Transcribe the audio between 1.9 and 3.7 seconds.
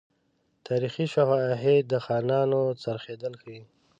د خانانو خرڅېدل ښيي.